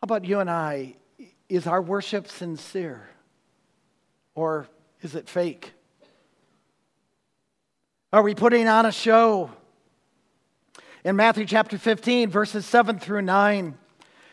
[0.00, 0.94] How about you and I?
[1.50, 3.06] Is our worship sincere
[4.34, 4.66] or
[5.02, 5.74] is it fake?
[8.10, 9.50] Are we putting on a show?
[11.04, 13.76] In Matthew chapter 15, verses 7 through 9,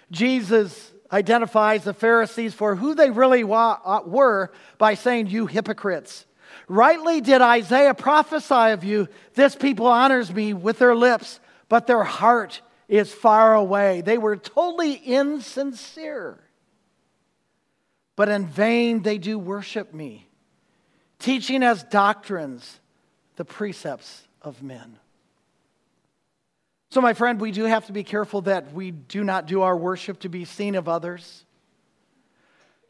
[0.10, 6.25] Jesus identifies the Pharisees for who they really uh, were by saying, You hypocrites.
[6.69, 12.06] Rightly did Isaiah prophesy of you, this people honors me with their lips, but their
[12.06, 14.02] heart is far away.
[14.02, 16.39] They were totally insincere.
[18.15, 20.28] But in vain they do worship me,
[21.19, 22.80] teaching as doctrines
[23.36, 24.97] the precepts of men.
[26.89, 29.76] So, my friend, we do have to be careful that we do not do our
[29.76, 31.43] worship to be seen of others,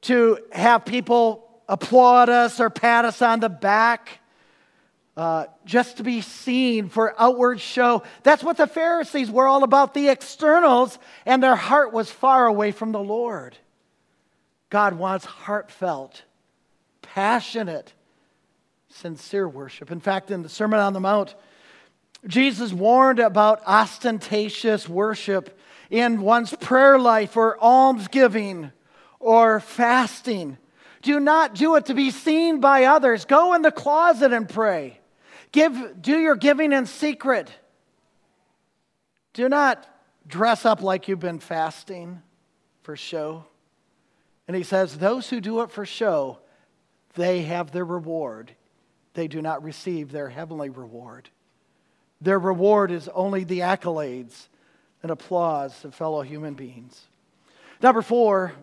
[0.02, 4.20] to have people applaud us or pat us on the back.
[5.18, 8.04] Uh, just to be seen for outward show.
[8.22, 12.72] That's what the Pharisees were all about the externals, and their heart was far away
[12.72, 13.58] from the Lord.
[14.70, 16.22] God wants heartfelt,
[17.02, 17.94] passionate,
[18.90, 19.90] sincere worship.
[19.90, 21.34] In fact, in the Sermon on the Mount,
[22.28, 28.72] Jesus warned about ostentatious worship in one's prayer life or almsgiving
[29.20, 30.60] or fasting.
[31.02, 33.26] Do not do it to be seen by others.
[33.26, 35.00] Go in the closet and pray.
[35.52, 37.52] Give, do your giving in secret.
[39.34, 39.88] Do not
[40.28, 42.22] dress up like you've been fasting
[42.84, 43.46] for show.
[44.48, 46.40] And he says, Those who do it for show,
[47.16, 48.52] they have their reward.
[49.14, 51.30] They do not receive their heavenly reward.
[52.22, 54.48] Their reward is only the accolades
[55.02, 57.08] and applause of fellow human beings.
[57.82, 58.54] Number four,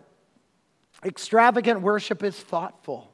[1.03, 3.11] Extravagant worship is thoughtful.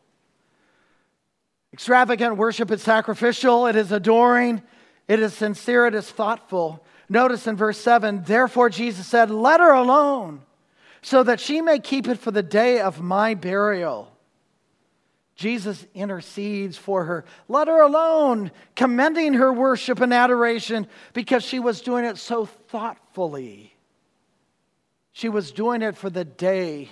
[1.73, 4.61] Extravagant worship is sacrificial, it is adoring,
[5.07, 6.83] it is sincere, it is thoughtful.
[7.07, 10.41] Notice in verse 7 Therefore, Jesus said, Let her alone,
[11.01, 14.11] so that she may keep it for the day of my burial.
[15.35, 17.25] Jesus intercedes for her.
[17.47, 23.73] Let her alone, commending her worship and adoration because she was doing it so thoughtfully.
[25.13, 26.89] She was doing it for the day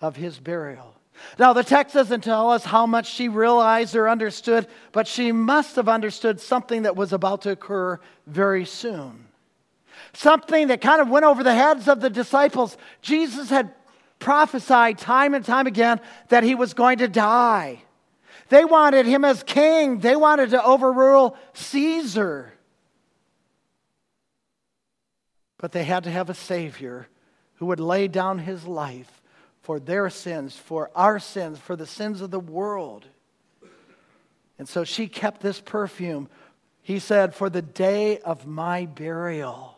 [0.00, 0.94] of his burial.
[1.38, 5.76] Now, the text doesn't tell us how much she realized or understood, but she must
[5.76, 9.26] have understood something that was about to occur very soon.
[10.12, 12.76] Something that kind of went over the heads of the disciples.
[13.00, 13.72] Jesus had
[14.18, 17.82] prophesied time and time again that he was going to die.
[18.48, 22.52] They wanted him as king, they wanted to overrule Caesar.
[25.58, 27.08] But they had to have a Savior
[27.56, 29.22] who would lay down his life
[29.64, 33.06] for their sins, for our sins, for the sins of the world.
[34.58, 36.28] And so she kept this perfume,
[36.82, 39.74] he said, for the day of my burial.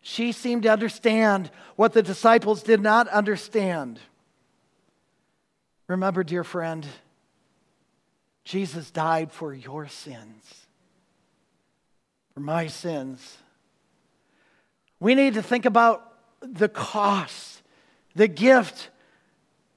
[0.00, 3.98] She seemed to understand what the disciples did not understand.
[5.88, 6.86] Remember, dear friend,
[8.44, 10.66] Jesus died for your sins,
[12.32, 13.38] for my sins.
[15.00, 17.51] We need to think about the cost
[18.14, 18.90] the gift.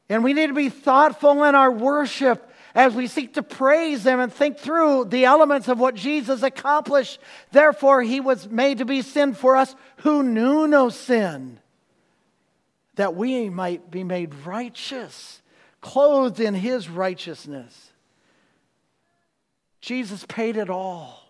[0.10, 4.20] And we need to be thoughtful in our worship as we seek to praise Him
[4.20, 7.20] and think through the elements of what Jesus accomplished.
[7.52, 11.60] Therefore, He was made to be sin for us who knew no sin,
[12.96, 15.42] that we might be made righteous,
[15.82, 17.92] clothed in His righteousness.
[19.80, 21.22] Jesus paid it all.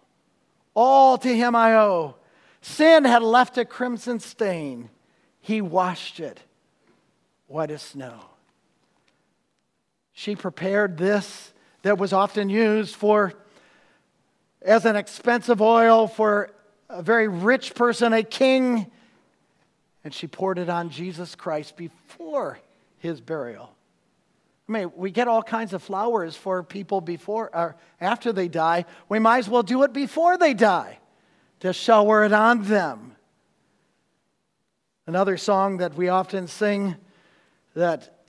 [0.74, 2.16] All to Him I owe.
[2.62, 4.90] Sin had left a crimson stain,
[5.40, 6.42] He washed it
[7.48, 8.20] white as snow.
[10.14, 13.34] She prepared this that was often used for
[14.62, 16.52] as an expensive oil for
[16.90, 18.90] a very rich person, a king,
[20.04, 22.60] and she poured it on Jesus Christ before
[22.98, 23.76] his burial.
[24.68, 28.86] I mean, we get all kinds of flowers for people before or after they die.
[29.08, 31.00] We might as well do it before they die
[31.60, 33.16] to shower it on them.
[35.06, 36.96] Another song that we often sing
[37.76, 38.24] that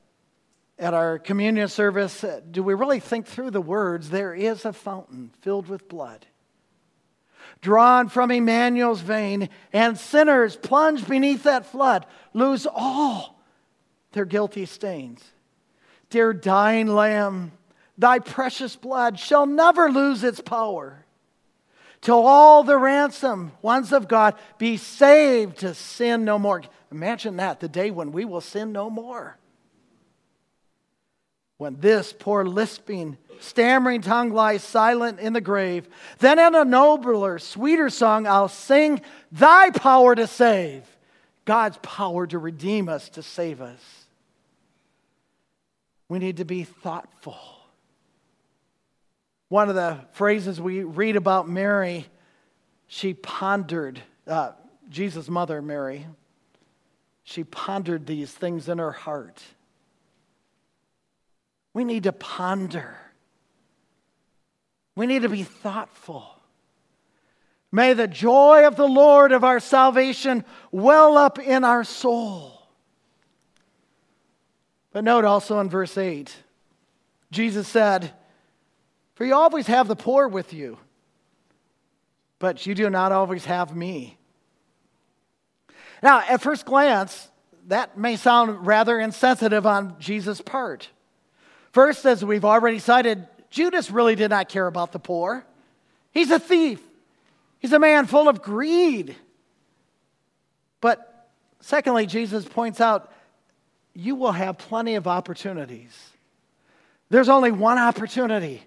[0.78, 5.30] at our communion service, do we really think through the words, there is a fountain
[5.40, 6.26] filled with blood,
[7.62, 13.42] drawn from Emmanuel's vein, and sinners plunged beneath that flood lose all
[14.12, 15.24] their guilty stains.
[16.10, 17.52] Dear dying Lamb,
[17.96, 21.06] thy precious blood shall never lose its power
[22.02, 26.62] till all the ransom ones of God be saved to sin no more.
[26.90, 29.38] Imagine that, the day when we will sin no more.
[31.58, 37.38] When this poor lisping, stammering tongue lies silent in the grave, then in a nobler,
[37.38, 39.00] sweeter song I'll sing
[39.32, 40.84] thy power to save,
[41.44, 43.80] God's power to redeem us, to save us.
[46.08, 47.38] We need to be thoughtful.
[49.48, 52.06] One of the phrases we read about Mary,
[52.86, 54.52] she pondered, uh,
[54.90, 56.06] Jesus' mother, Mary,
[57.28, 59.42] she pondered these things in her heart.
[61.74, 62.96] We need to ponder.
[64.94, 66.24] We need to be thoughtful.
[67.72, 72.68] May the joy of the Lord of our salvation well up in our soul.
[74.92, 76.34] But note also in verse 8,
[77.32, 78.12] Jesus said,
[79.16, 80.78] For you always have the poor with you,
[82.38, 84.16] but you do not always have me.
[86.02, 87.28] Now, at first glance,
[87.68, 90.88] that may sound rather insensitive on Jesus' part.
[91.72, 95.44] First, as we've already cited, Judas really did not care about the poor.
[96.12, 96.80] He's a thief,
[97.58, 99.16] he's a man full of greed.
[100.80, 101.28] But
[101.60, 103.12] secondly, Jesus points out
[103.94, 106.10] you will have plenty of opportunities.
[107.08, 108.62] There's only one opportunity.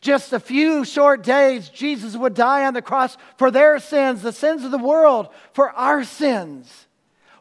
[0.00, 4.32] Just a few short days, Jesus would die on the cross for their sins, the
[4.32, 6.86] sins of the world, for our sins.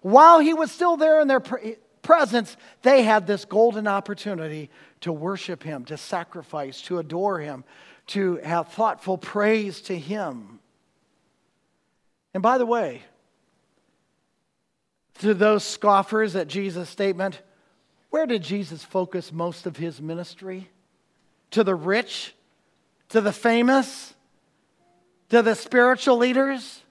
[0.01, 1.41] While he was still there in their
[2.01, 4.69] presence, they had this golden opportunity
[5.01, 7.63] to worship him, to sacrifice, to adore him,
[8.07, 10.59] to have thoughtful praise to him.
[12.33, 13.03] And by the way,
[15.19, 17.41] to those scoffers at Jesus' statement,
[18.09, 20.69] where did Jesus focus most of his ministry?
[21.51, 22.33] To the rich?
[23.09, 24.13] To the famous?
[25.29, 26.81] To the spiritual leaders?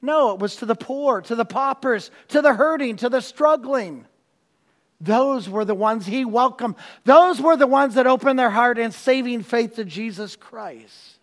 [0.00, 4.04] No, it was to the poor, to the paupers, to the hurting, to the struggling.
[5.00, 6.76] Those were the ones he welcomed.
[7.04, 11.18] Those were the ones that opened their heart in saving faith to Jesus Christ.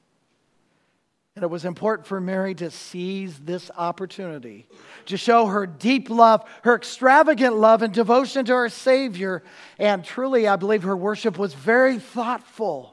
[1.36, 4.68] And it was important for Mary to seize this opportunity
[5.06, 9.42] to show her deep love, her extravagant love and devotion to her Savior.
[9.80, 12.91] And truly, I believe her worship was very thoughtful,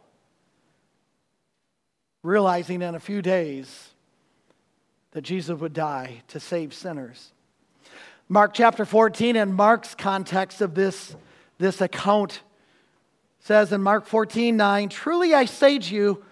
[2.22, 3.90] realizing in a few days
[5.12, 7.32] that Jesus would die to save sinners.
[8.28, 11.16] Mark chapter 14, in Mark's context of this,
[11.58, 12.42] this account,
[13.40, 16.24] says in Mark 14, 9, Truly I say to you,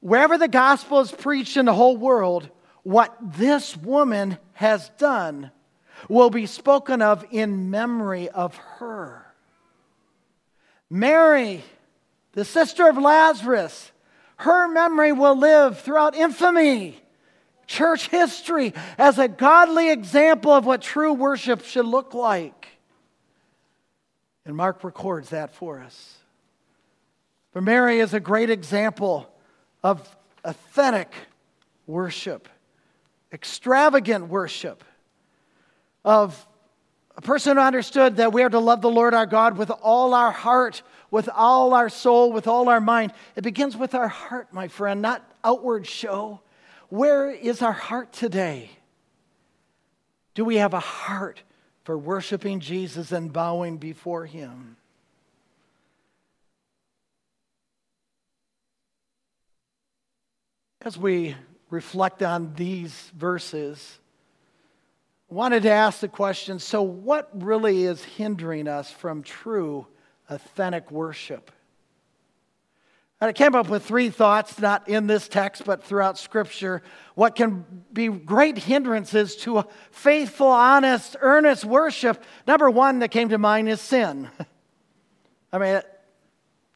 [0.00, 2.48] wherever the gospel is preached in the whole world,
[2.84, 5.50] what this woman has done
[6.08, 9.26] will be spoken of in memory of her.
[10.88, 11.64] Mary,
[12.32, 13.90] the sister of Lazarus,
[14.36, 17.00] her memory will live throughout infamy,
[17.66, 22.68] church history, as a godly example of what true worship should look like.
[24.44, 26.18] And Mark records that for us.
[27.52, 29.28] But Mary is a great example
[29.82, 31.12] of authentic
[31.86, 32.48] worship,
[33.32, 34.84] extravagant worship,
[36.04, 36.46] of
[37.16, 40.12] a person who understood that we are to love the Lord our God with all
[40.14, 43.12] our heart, with all our soul, with all our mind.
[43.36, 46.40] It begins with our heart, my friend, not outward show.
[46.88, 48.70] Where is our heart today?
[50.34, 51.42] Do we have a heart
[51.84, 54.76] for worshiping Jesus and bowing before Him?
[60.82, 61.34] As we
[61.70, 63.98] reflect on these verses,
[65.28, 69.86] wanted to ask the question so, what really is hindering us from true,
[70.28, 71.50] authentic worship?
[73.20, 76.82] And I came up with three thoughts, not in this text, but throughout Scripture.
[77.14, 82.22] What can be great hindrances to a faithful, honest, earnest worship?
[82.46, 84.28] Number one that came to mind is sin.
[85.52, 85.80] I mean,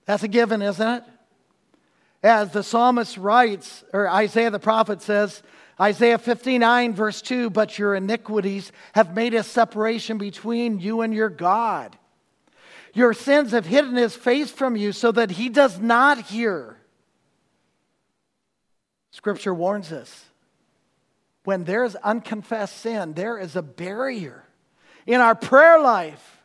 [0.06, 1.04] that's a given, isn't it?
[2.22, 5.42] As the psalmist writes, or Isaiah the prophet says,
[5.78, 11.28] Isaiah 59, verse 2 But your iniquities have made a separation between you and your
[11.28, 11.98] God.
[12.94, 16.76] Your sins have hidden his face from you so that he does not hear.
[19.10, 20.26] Scripture warns us
[21.44, 24.44] when there's unconfessed sin, there is a barrier
[25.06, 26.38] in our prayer life.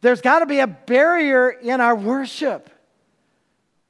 [0.00, 2.70] There's got to be a barrier in our worship.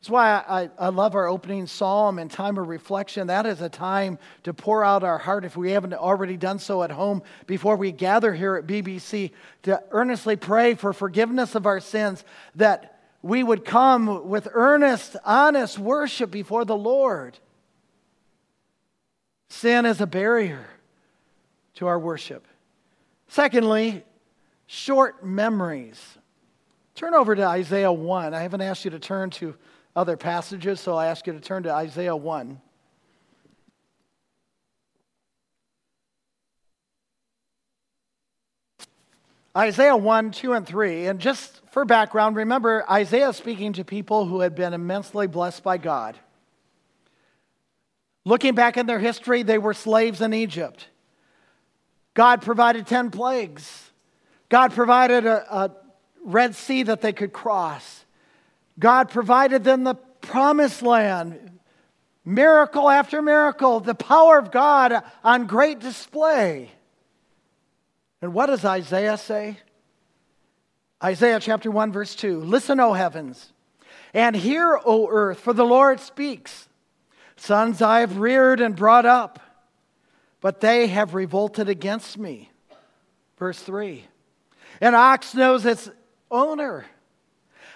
[0.01, 3.27] That's why I, I love our opening psalm and time of reflection.
[3.27, 6.83] That is a time to pour out our heart, if we haven't already done so
[6.83, 9.33] at home, before we gather here at BBC,
[9.65, 12.25] to earnestly pray for forgiveness of our sins,
[12.55, 17.39] that we would come with earnest, honest worship before the Lord.
[19.51, 20.65] Sin is a barrier
[21.75, 22.47] to our worship.
[23.29, 24.03] Secondly,
[24.67, 26.03] short memories.
[26.95, 28.33] Turn over to Isaiah 1.
[28.33, 29.55] I haven't asked you to turn to
[29.95, 32.61] other passages, so I ask you to turn to Isaiah 1.
[39.57, 41.07] Isaiah 1, 2, and 3.
[41.07, 45.77] And just for background, remember Isaiah speaking to people who had been immensely blessed by
[45.77, 46.17] God.
[48.25, 50.87] Looking back in their history, they were slaves in Egypt.
[52.15, 53.91] God provided 10 plagues.
[54.49, 55.71] God provided a, a
[56.23, 58.00] Red Sea that they could cross.
[58.81, 61.61] God provided them the promised land,
[62.25, 66.71] miracle after miracle, the power of God on great display.
[68.23, 69.59] And what does Isaiah say?
[71.03, 73.53] Isaiah chapter 1, verse 2 Listen, O heavens,
[74.15, 76.69] and hear, O earth, for the Lord speaks.
[77.37, 79.41] Sons I have reared and brought up,
[80.41, 82.51] but they have revolted against me.
[83.39, 84.05] Verse 3
[84.81, 85.91] An ox knows its
[86.31, 86.87] owner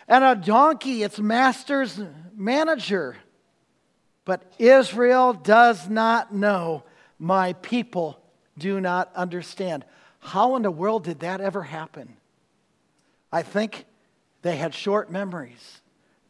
[0.09, 2.01] and a donkey its master's
[2.35, 3.17] manager.
[4.25, 6.85] But Israel does not know,
[7.19, 8.19] my people
[8.57, 9.85] do not understand.
[10.21, 12.17] How in the world did that ever happen?
[13.31, 13.85] I think
[14.43, 15.81] they had short memories.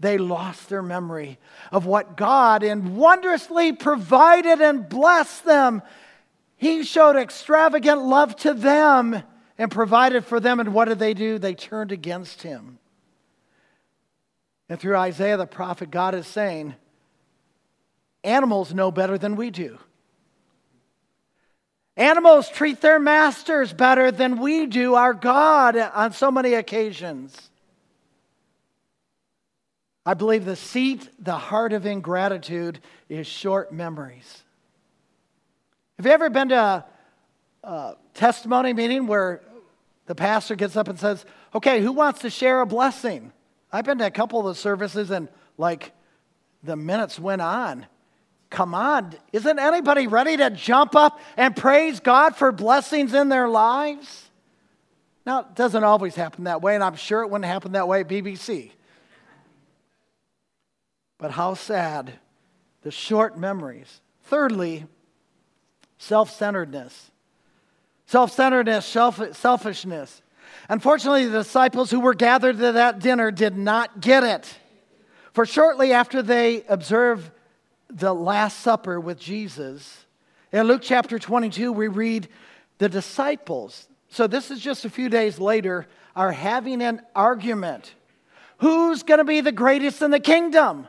[0.01, 1.39] They lost their memory
[1.71, 5.83] of what God and wondrously provided and blessed them.
[6.57, 9.23] He showed extravagant love to them
[9.57, 10.61] and provided for them.
[10.61, 11.39] And what did they do?
[11.39, 12.79] They turned against him.
[14.75, 16.75] And through Isaiah the prophet, God is saying,
[18.25, 19.79] animals know better than we do.
[21.97, 27.51] Animals treat their masters better than we do our God on so many occasions.
[30.05, 34.43] I believe the seat, the heart of ingratitude, is short memories.
[35.99, 36.85] Have you ever been to a,
[37.63, 39.41] a testimony meeting where
[40.07, 43.31] the pastor gets up and says, Okay, who wants to share a blessing?
[43.75, 45.91] I've been to a couple of the services and like
[46.63, 47.87] the minutes went on.
[48.49, 53.49] Come on, isn't anybody ready to jump up and praise God for blessings in their
[53.49, 54.31] lives?
[55.27, 58.03] Now, it doesn't always happen that way, and I'm sure it wouldn't happen that way
[58.03, 58.71] at BBC.
[61.19, 62.13] But how sad
[62.83, 64.01] the short memories.
[64.23, 64.87] Thirdly,
[65.99, 67.11] self centeredness.
[68.07, 70.23] self centeredness, selfishness.
[70.69, 74.59] Unfortunately, the disciples who were gathered to that dinner did not get it.
[75.33, 77.31] For shortly after they observed
[77.91, 80.07] the Last Supper with Jesus,
[80.53, 82.29] in Luke chapter 22, we read
[82.79, 83.89] the disciples.
[84.09, 87.95] So this is just a few days later, are having an argument.
[88.59, 90.87] Who's going to be the greatest in the kingdom?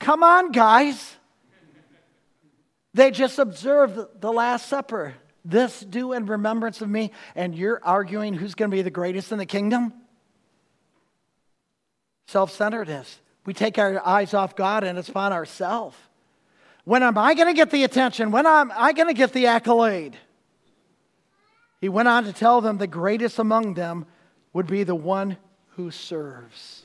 [0.00, 1.16] Come on, guys.
[2.94, 5.14] They just observed the Last Supper.
[5.44, 9.32] This do in remembrance of me, and you're arguing who's going to be the greatest
[9.32, 9.92] in the kingdom?
[12.26, 13.20] Self centeredness.
[13.46, 15.96] We take our eyes off God and it's upon ourselves.
[16.84, 18.30] When am I going to get the attention?
[18.30, 20.16] When am I going to get the accolade?
[21.80, 24.06] He went on to tell them the greatest among them
[24.52, 25.36] would be the one
[25.76, 26.77] who serves.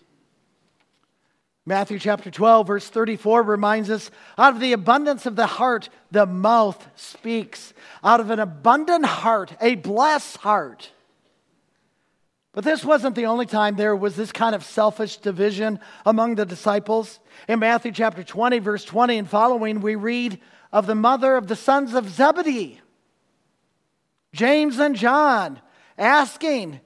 [1.65, 6.25] Matthew chapter 12, verse 34 reminds us out of the abundance of the heart, the
[6.25, 7.73] mouth speaks.
[8.03, 10.91] Out of an abundant heart, a blessed heart.
[12.51, 16.45] But this wasn't the only time there was this kind of selfish division among the
[16.45, 17.19] disciples.
[17.47, 20.39] In Matthew chapter 20, verse 20 and following, we read
[20.71, 22.81] of the mother of the sons of Zebedee,
[24.33, 25.61] James and John,
[25.97, 26.81] asking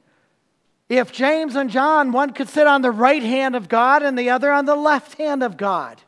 [0.89, 4.29] if James and John, one could sit on the right hand of God and the
[4.29, 6.01] other on the left hand of God.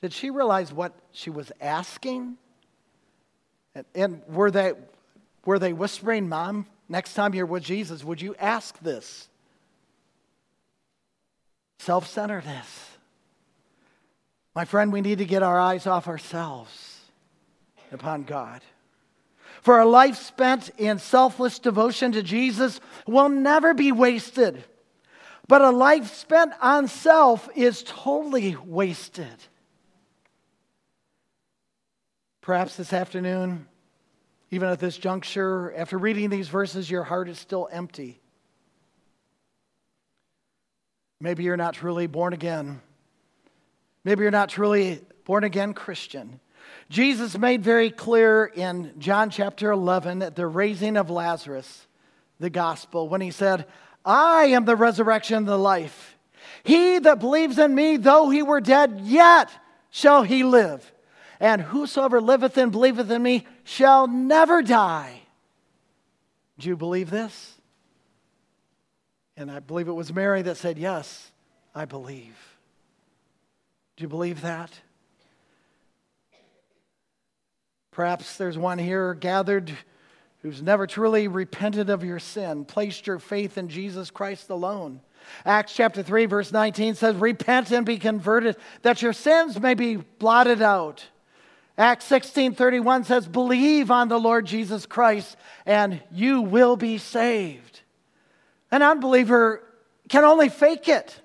[0.00, 2.36] Did she realize what she was asking?
[3.74, 4.72] And, and were, they,
[5.44, 9.28] were they whispering, Mom, next time you're with Jesus, would you ask this?
[11.80, 12.90] Self centeredness.
[14.54, 17.00] My friend, we need to get our eyes off ourselves
[17.92, 18.62] upon God.
[19.62, 24.64] For a life spent in selfless devotion to Jesus will never be wasted.
[25.48, 29.34] But a life spent on self is totally wasted.
[32.42, 33.66] Perhaps this afternoon,
[34.50, 38.20] even at this juncture, after reading these verses, your heart is still empty.
[41.20, 42.80] Maybe you're not truly born again.
[44.04, 46.40] Maybe you're not truly born again Christian.
[46.88, 51.86] Jesus made very clear in John chapter 11 at the raising of Lazarus,
[52.40, 53.66] the gospel, when he said,
[54.04, 56.16] I am the resurrection and the life.
[56.64, 59.50] He that believes in me, though he were dead, yet
[59.90, 60.92] shall he live.
[61.40, 65.20] And whosoever liveth and believeth in me shall never die.
[66.58, 67.54] Do you believe this?
[69.36, 71.30] And I believe it was Mary that said, Yes,
[71.74, 72.36] I believe.
[73.96, 74.72] Do you believe that?
[77.98, 79.72] Perhaps there's one here gathered
[80.42, 85.00] who's never truly repented of your sin, placed your faith in Jesus Christ alone.
[85.44, 89.96] Acts chapter 3, verse 19 says, Repent and be converted, that your sins may be
[89.96, 91.08] blotted out.
[91.76, 95.36] Acts 16 31 says, Believe on the Lord Jesus Christ,
[95.66, 97.80] and you will be saved.
[98.70, 99.60] An unbeliever
[100.08, 101.20] can only fake it.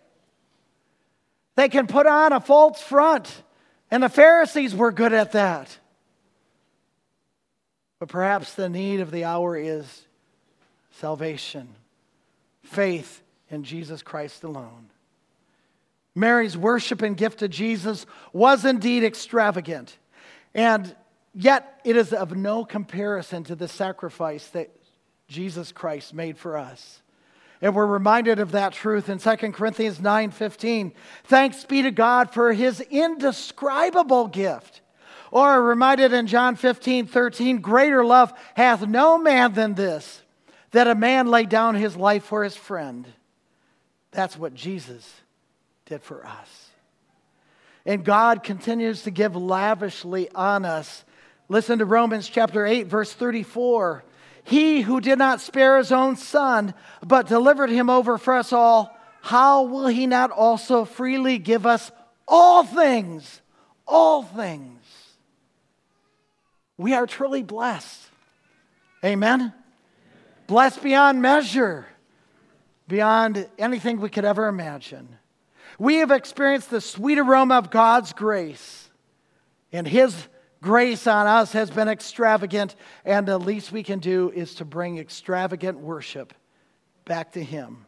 [1.56, 3.44] They can put on a false front,
[3.92, 5.78] and the Pharisees were good at that.
[8.04, 10.06] But perhaps the need of the hour is
[10.92, 11.70] salvation,
[12.62, 14.90] faith in Jesus Christ alone.
[16.14, 19.98] Mary's worship and gift to Jesus was indeed extravagant,
[20.54, 20.94] and
[21.34, 24.70] yet it is of no comparison to the sacrifice that
[25.30, 27.02] Jesus Christ made for us.
[27.62, 30.92] And we're reminded of that truth in 2 Corinthians 9:15.
[31.24, 34.82] Thanks be to God for his indescribable gift
[35.34, 40.22] or reminded in John 15, 13, greater love hath no man than this,
[40.70, 43.08] that a man lay down his life for his friend.
[44.12, 45.12] That's what Jesus
[45.88, 46.70] did for us.
[47.84, 51.04] And God continues to give lavishly on us.
[51.50, 54.04] Listen to Romans chapter 8, verse 34.
[54.44, 58.96] He who did not spare his own son, but delivered him over for us all,
[59.22, 61.92] how will he not also freely give us
[62.28, 63.42] all things?
[63.88, 64.83] All things.
[66.78, 68.02] We are truly blessed.
[69.04, 69.54] Amen?
[70.48, 71.86] Blessed beyond measure,
[72.88, 75.18] beyond anything we could ever imagine.
[75.78, 78.90] We have experienced the sweet aroma of God's grace,
[79.72, 80.16] and His
[80.62, 84.98] grace on us has been extravagant, and the least we can do is to bring
[84.98, 86.34] extravagant worship
[87.06, 87.86] back to Him.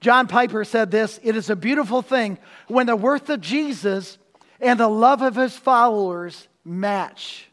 [0.00, 2.38] John Piper said this It is a beautiful thing
[2.68, 4.18] when the worth of Jesus
[4.60, 7.47] and the love of His followers match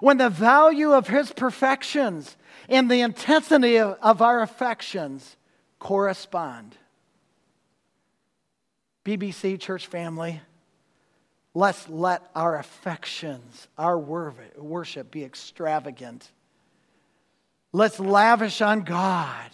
[0.00, 2.36] when the value of His perfections
[2.68, 5.36] and the intensity of our affections
[5.78, 6.76] correspond.
[9.04, 10.40] BBC church family,
[11.56, 16.28] Let's let our affections, our worship be extravagant.
[17.72, 19.50] Let's lavish on God.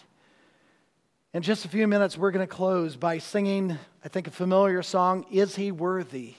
[1.35, 4.83] In just a few minutes, we're going to close by singing, I think, a familiar
[4.83, 6.35] song, Is He Worthy?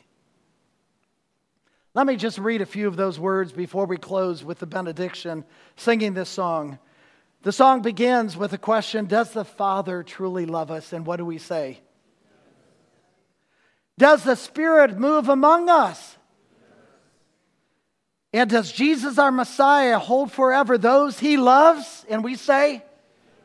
[1.94, 5.44] Let me just read a few of those words before we close with the benediction,
[5.76, 6.80] singing this song.
[7.44, 10.94] The song begins with a question Does the Father truly love us?
[10.94, 11.82] And what do we say?
[13.98, 16.18] Does the Spirit move among us?
[18.34, 22.06] And does Jesus, our Messiah, hold forever those he loves?
[22.08, 22.84] And we say,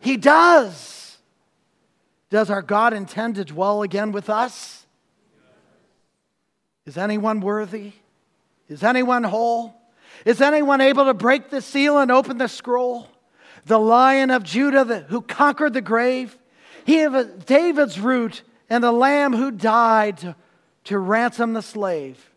[0.01, 1.19] He does.
[2.31, 4.87] Does our God intend to dwell again with us?
[6.85, 7.93] Is anyone worthy?
[8.69, 9.75] Is anyone whole?
[10.25, 13.09] Is anyone able to break the seal and open the scroll?
[13.67, 16.37] The lion of Judah who conquered the grave,
[16.85, 20.37] he of David's root and the lamb who died to,
[20.85, 22.31] to ransom the slave.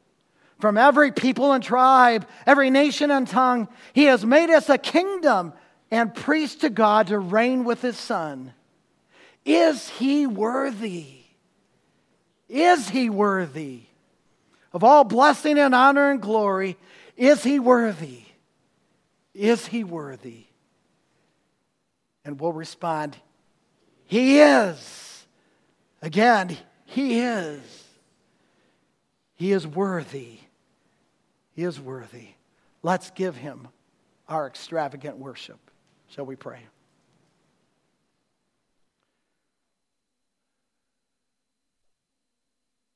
[0.59, 5.53] From every people and tribe, every nation and tongue, he has made us a kingdom
[5.89, 8.53] and priest to God to reign with his son.
[9.45, 11.23] Is he worthy?
[12.47, 13.88] Is he worthy?
[14.71, 16.77] Of all blessing and honor and glory,
[17.17, 18.23] is he worthy?
[19.33, 20.45] Is he worthy?
[22.25, 23.17] And we'll respond,
[24.05, 25.25] He is.
[26.01, 27.61] Again, He is.
[29.35, 30.39] He is worthy.
[31.55, 32.29] He is worthy.
[32.83, 33.69] Let's give Him
[34.27, 35.59] our extravagant worship.
[36.09, 36.59] Shall we pray?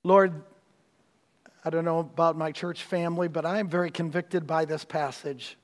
[0.03, 0.43] Lord,
[1.66, 5.57] I don't know about my church family, but I am very convicted by this passage.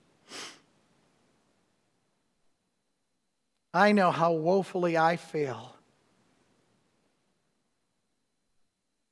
[3.73, 5.75] I know how woefully I fail.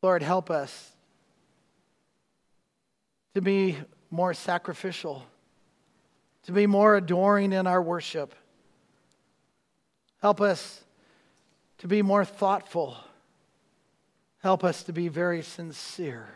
[0.01, 0.91] Lord, help us
[3.35, 3.77] to be
[4.09, 5.25] more sacrificial,
[6.43, 8.33] to be more adoring in our worship.
[10.21, 10.83] Help us
[11.79, 12.97] to be more thoughtful.
[14.39, 16.29] Help us to be very sincere